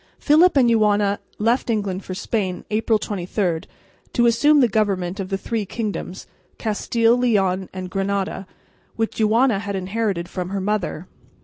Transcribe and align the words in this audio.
Philip 0.17 0.57
and 0.57 0.67
Juana 0.67 1.19
left 1.37 1.69
England 1.69 2.03
for 2.03 2.15
Spain, 2.15 2.65
April 2.71 2.97
23, 2.97 3.61
to 4.13 4.25
assume 4.25 4.59
the 4.59 4.67
government 4.67 5.19
of 5.19 5.29
the 5.29 5.37
three 5.37 5.63
kingdoms, 5.63 6.25
Castile, 6.57 7.15
Leon 7.15 7.69
and 7.71 7.87
Granada, 7.91 8.47
which 8.95 9.19
Juana 9.21 9.59
had 9.59 9.75
inherited 9.75 10.27
from 10.27 10.49
her 10.49 10.59
mother. 10.61 11.05